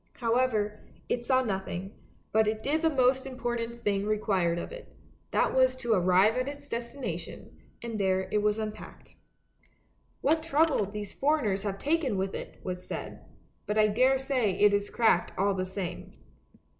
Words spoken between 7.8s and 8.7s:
and there it was